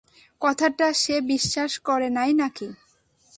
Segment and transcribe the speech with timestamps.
[0.41, 2.67] কথাটা সে বিশ্বাস করে নাই নাকি?